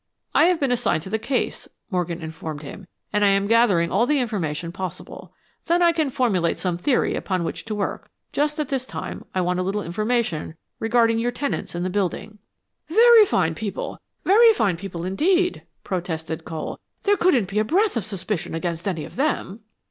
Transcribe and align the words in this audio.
"I 0.33 0.45
have 0.45 0.59
been 0.59 0.71
assigned 0.71 1.03
to 1.03 1.11
the 1.11 1.19
case," 1.19 1.69
Morgan 1.91 2.23
informed 2.23 2.63
him, 2.63 2.87
"and 3.13 3.23
I 3.23 3.27
am 3.27 3.45
gathering 3.45 3.91
all 3.91 4.07
the 4.07 4.17
information 4.17 4.71
possible. 4.71 5.31
Then 5.67 5.83
I 5.83 5.91
can 5.91 6.09
formulate 6.09 6.57
some 6.57 6.75
theory 6.75 7.15
upon 7.15 7.43
which 7.43 7.65
to 7.65 7.75
work. 7.75 8.09
Just 8.33 8.59
at 8.59 8.69
this 8.69 8.87
time 8.87 9.25
I 9.35 9.41
want 9.41 9.59
a 9.59 9.61
little 9.61 9.83
information 9.83 10.55
regarding 10.79 11.19
your 11.19 11.29
tenants 11.29 11.75
in 11.75 11.83
the 11.83 11.89
building." 11.91 12.39
"Very 12.87 13.25
fine 13.25 13.53
people 13.53 14.01
very 14.25 14.51
fine 14.53 14.75
people, 14.75 15.05
indeed," 15.05 15.61
protested 15.83 16.45
Cole. 16.45 16.79
"There 17.03 17.15
couldn't 17.15 17.47
be 17.47 17.59
a 17.59 17.63
breath 17.63 17.95
of 17.95 18.03
suspicion 18.03 18.55
against 18.55 18.87
any 18.87 19.05
of 19.05 19.17
them." 19.17 19.59